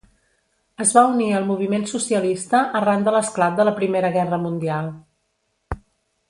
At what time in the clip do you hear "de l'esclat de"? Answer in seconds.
3.09-3.67